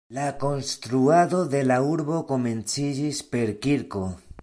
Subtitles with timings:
[0.17, 4.07] La konstruado de la urbo komenciĝis per kirko.